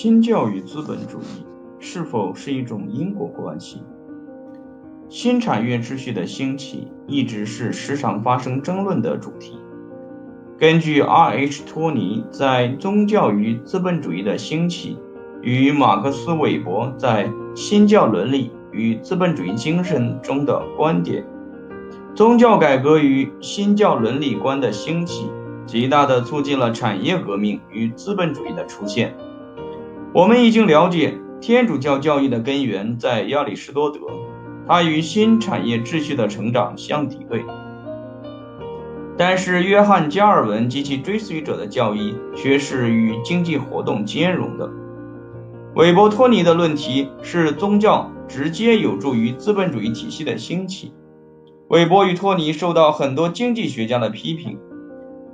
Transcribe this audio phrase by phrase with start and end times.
[0.00, 1.44] 新教与资本主义
[1.80, 3.82] 是否是一种因果关系？
[5.08, 9.58] 新产业秩序的兴起一直是时常发生争论的主题。
[10.56, 11.64] 根据 R.H.
[11.66, 14.94] 托尼在《宗教与资本主义的兴起》
[15.42, 17.26] 与马克思韦伯在
[17.56, 21.26] 《新教伦理与资本主义精神》中的观点，
[22.14, 25.28] 宗教改革与新教伦理观的兴起，
[25.66, 29.12] 极大地促进了产业革命与资本主义的出现。
[30.14, 34.00] 我们已经了解，天主教教义的根源在亚里士多德。
[34.66, 37.44] 它与新产业秩序的成长相敌对，
[39.16, 44.70] 但是约翰·加尔文及其追随者的教义却是与经济活动兼容的。
[45.74, 50.92] 韦伯托尼的论题是宗教直接有助于资本主义体系的兴起。
[51.68, 54.58] 韦伯与托尼受到很多经济学家的批评，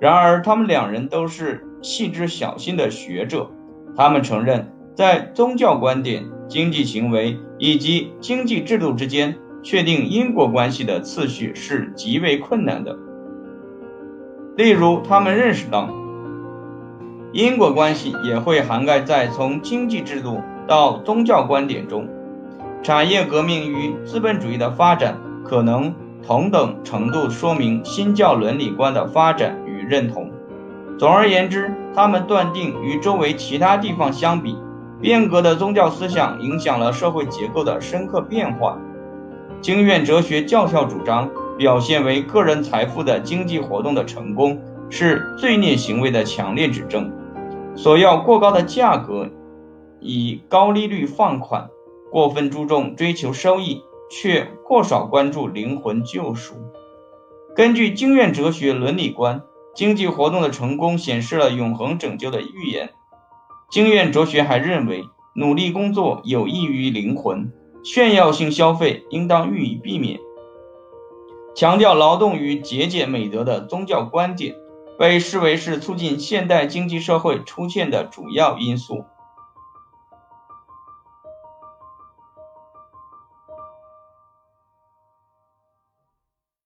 [0.01, 3.51] 然而他们两人都是细致小心的学者，
[3.97, 6.25] 他们承认在宗教观点。
[6.47, 12.99] 经济行为以及经济制度之间确定因果关系的次序是极为困难的。
[14.57, 15.89] 例如，他们认识到，
[17.33, 22.07] 因果关系也会涵盖在从经济制度到宗教观点中。
[22.83, 30.31] 产业革命与资本主义的发展可能同等程度说明新教伦理观的发展与认同。
[30.99, 34.59] 总而言之，他们断定与周围其他地方相比。
[35.01, 38.79] 变革的宗教思想影响了社会结构的深刻变化。
[39.61, 47.13] 经院哲学教条主张，表现为个人财富的经济活动的成功是罪孽行为的强烈指证。
[47.75, 49.29] 索要过高的价格，
[50.01, 51.69] 以高利率放款，
[52.11, 56.55] 过分注重追求收益，却过少关注灵魂救赎。
[57.55, 59.43] 根据经院哲学伦理观，
[59.75, 62.91] 经济活动的成功显示了永恒拯救的预言。
[63.71, 70.21] 经验哲学还认为，努力工作有益于灵魂，炫耀性消费应当予以避免。
[71.57, 74.55] 强调劳动与节俭美德的宗教观点，
[74.99, 79.05] 被视为是促进现代经济社会出现的主要因素。